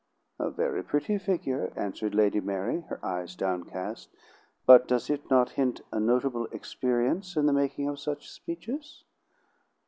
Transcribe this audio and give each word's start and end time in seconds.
"A 0.39 0.49
very 0.49 0.81
pretty 0.81 1.19
figure," 1.19 1.71
answered 1.75 2.15
Lady 2.15 2.39
Mary, 2.41 2.81
her 2.89 2.99
eyes 3.05 3.35
downcast. 3.35 4.09
"But 4.65 4.87
does 4.87 5.11
it 5.11 5.29
not 5.29 5.51
hint 5.51 5.81
a 5.91 5.99
notable 5.99 6.47
experience 6.47 7.35
in 7.35 7.45
the 7.45 7.53
making 7.53 7.87
of 7.87 7.99
such 7.99 8.27
speeches?" 8.27 9.03